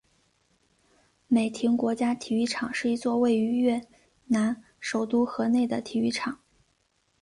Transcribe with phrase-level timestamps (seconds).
[1.27, 3.85] 美亭国家体育场是一座位于越
[4.25, 6.39] 南首都河内的体育场。